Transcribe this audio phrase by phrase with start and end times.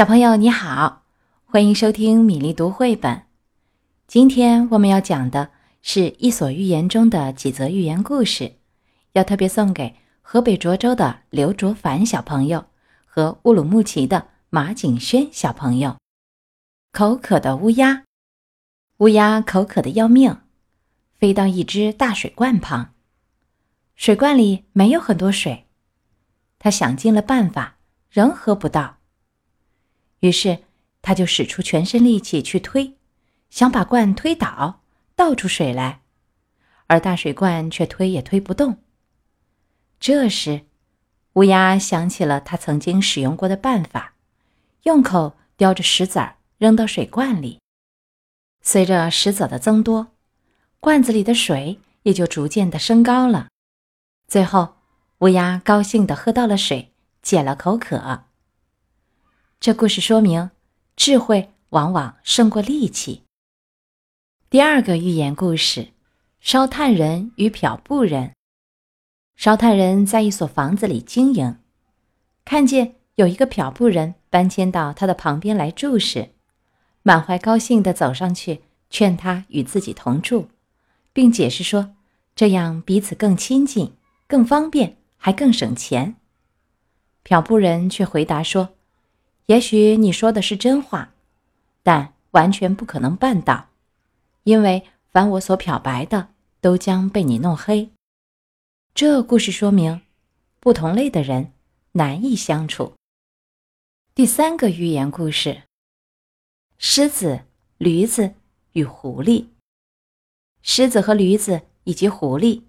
[0.00, 1.02] 小朋友你好，
[1.44, 3.24] 欢迎收听米粒读绘本。
[4.06, 5.50] 今天我们要讲的
[5.82, 8.54] 是《伊索寓言》中的几则寓言故事，
[9.12, 12.64] 要特别送给河北涿州的刘卓凡小朋友
[13.04, 15.98] 和乌鲁木齐的马景轩小朋友。
[16.92, 18.04] 口渴的乌鸦，
[19.00, 20.34] 乌鸦口渴的要命，
[21.18, 22.94] 飞到一只大水罐旁，
[23.96, 25.66] 水罐里没有很多水，
[26.58, 27.76] 他想尽了办法，
[28.08, 28.99] 仍喝不到。
[30.20, 30.58] 于是，
[31.02, 32.94] 他就使出全身力气去推，
[33.48, 34.80] 想把罐推倒，
[35.16, 36.02] 倒出水来，
[36.86, 38.78] 而大水罐却推也推不动。
[39.98, 40.66] 这时，
[41.34, 44.14] 乌鸦想起了他曾经使用过的办法，
[44.84, 47.58] 用口叼着石子儿扔到水罐里。
[48.62, 50.08] 随着石子的增多，
[50.80, 53.48] 罐子里的水也就逐渐的升高了。
[54.28, 54.76] 最后，
[55.20, 56.92] 乌鸦高兴地喝到了水，
[57.22, 58.24] 解了口渴。
[59.60, 60.50] 这故事说明，
[60.96, 63.24] 智慧往往胜过力气。
[64.48, 65.88] 第二个寓言故事：
[66.40, 68.32] 烧炭人与漂布人。
[69.36, 71.58] 烧炭人在一所房子里经营，
[72.46, 76.30] 看见有一个漂布人搬迁到他的旁边来住时，
[77.02, 80.48] 满怀高兴地走上去劝他与自己同住，
[81.12, 81.94] 并解释说，
[82.34, 83.92] 这样彼此更亲近、
[84.26, 86.16] 更方便，还更省钱。
[87.22, 88.70] 漂布人却回答说。
[89.50, 91.12] 也许你说的是真话，
[91.82, 93.70] 但完全不可能办到，
[94.44, 96.28] 因为凡我所漂白的，
[96.60, 97.90] 都将被你弄黑。
[98.94, 100.02] 这故事说明，
[100.60, 101.52] 不同类的人
[101.90, 102.92] 难以相处。
[104.14, 105.64] 第三个寓言故事：
[106.78, 107.40] 狮子、
[107.76, 108.34] 驴子
[108.74, 109.46] 与狐狸。
[110.62, 112.62] 狮子和驴子以及狐狸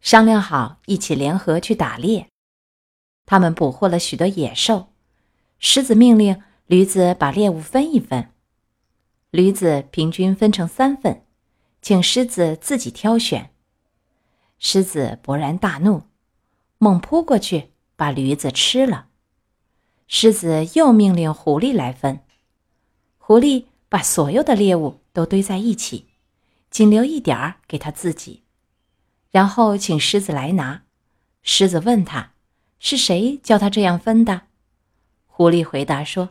[0.00, 2.26] 商量好，一起联合去打猎。
[3.26, 4.88] 他们捕获了许多野兽。
[5.58, 8.30] 狮子命令驴子把猎物分一分，
[9.30, 11.24] 驴子平均分成三份，
[11.80, 13.50] 请狮子自己挑选。
[14.58, 16.02] 狮子勃然大怒，
[16.78, 19.08] 猛扑过去把驴子吃了。
[20.08, 22.20] 狮子又命令狐狸来分，
[23.18, 26.06] 狐狸把所有的猎物都堆在一起，
[26.70, 28.42] 仅留一点儿给他自己，
[29.30, 30.84] 然后请狮子来拿。
[31.42, 32.32] 狮子问他
[32.78, 34.42] ：“是谁教他这样分的？”
[35.36, 36.30] 狐狸回答说：“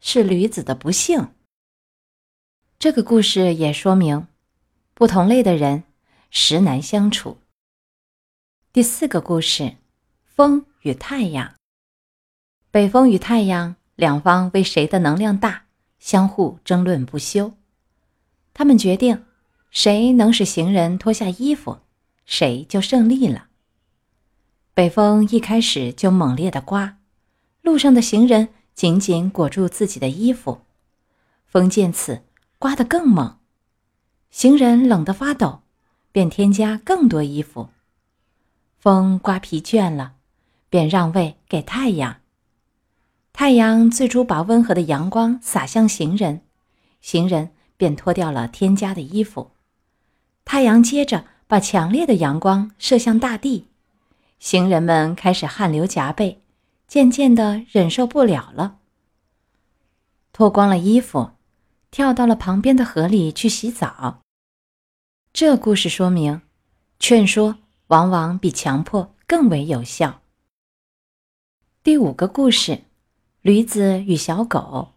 [0.00, 1.34] 是驴子的不幸。”
[2.80, 4.26] 这个故事也说明，
[4.94, 5.84] 不同类的人
[6.30, 7.36] 实难相处。
[8.72, 9.76] 第四个故事：
[10.24, 11.54] 风与太阳。
[12.70, 15.66] 北风与太阳两方为谁的能量大，
[15.98, 17.52] 相互争论不休。
[18.54, 19.26] 他们决定，
[19.70, 21.80] 谁能使行人脱下衣服，
[22.24, 23.48] 谁就胜利了。
[24.72, 26.96] 北风一开始就猛烈的刮。
[27.62, 30.62] 路上的行人紧紧裹住自己的衣服，
[31.46, 32.22] 风见此
[32.58, 33.38] 刮得更猛，
[34.30, 35.60] 行人冷得发抖，
[36.10, 37.68] 便添加更多衣服。
[38.78, 40.14] 风刮疲倦了，
[40.68, 42.16] 便让位给太阳。
[43.32, 46.42] 太阳最初把温和的阳光洒向行人，
[47.00, 49.52] 行人便脱掉了添加的衣服。
[50.44, 53.68] 太阳接着把强烈的阳光射向大地，
[54.40, 56.42] 行人们开始汗流浃背。
[56.92, 58.80] 渐渐的忍受不了了，
[60.30, 61.30] 脱光了衣服，
[61.90, 64.20] 跳到了旁边的河里去洗澡。
[65.32, 66.42] 这故事说明，
[66.98, 70.20] 劝说往往比强迫更为有效。
[71.82, 72.82] 第五个故事：
[73.40, 74.92] 驴子与小狗。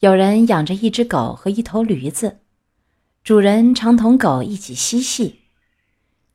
[0.00, 2.40] 有人养着一只狗和一头驴子，
[3.22, 5.42] 主人常同狗一起嬉戏。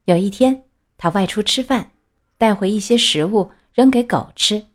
[0.05, 0.63] 有一天，
[0.95, 1.91] 他外出吃饭，
[2.37, 3.51] 带回一些食物。
[3.73, 4.65] 扔给狗吃，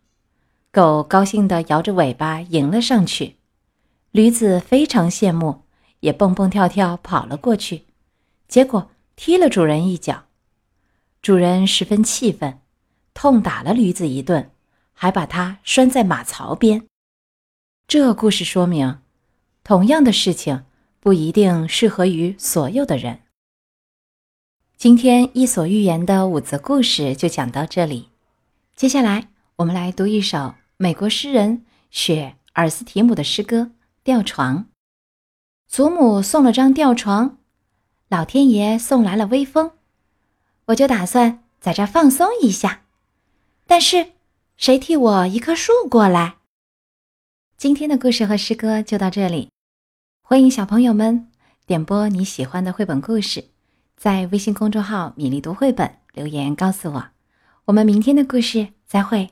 [0.71, 3.37] 狗高兴地摇着尾巴迎了上去。
[4.11, 5.63] 驴子非常羡慕，
[6.01, 7.85] 也蹦蹦跳跳跑了过去，
[8.47, 10.25] 结果踢了主人一脚。
[11.21, 12.61] 主人十分气愤，
[13.13, 14.51] 痛打了驴子一顿，
[14.93, 16.87] 还把它拴在马槽边。
[17.89, 19.01] 这故事说明，
[19.63, 20.65] 同样的事情
[21.01, 23.21] 不一定适合于所有的人。
[24.77, 28.14] 今天《伊索寓言》的五则故事就讲到这里。
[28.77, 33.63] 接下来，我们来读一首美国诗人雪尔斯提姆的诗歌
[34.03, 34.59] 《吊床》。
[35.69, 37.39] 祖母送了张吊床，
[38.09, 39.71] 老天爷送来了微风，
[40.67, 42.83] 我就打算在这放松一下。
[43.65, 44.09] 但是，
[44.57, 46.39] 谁替我一棵树过来？
[47.57, 49.51] 今天的故事和诗歌就到这里，
[50.23, 51.31] 欢迎小朋友们
[51.65, 53.45] 点播你喜欢的绘本故事，
[53.97, 57.14] 在微信公众号“米粒读绘本”留言告诉我。
[57.67, 59.31] 我们明天的故事再会。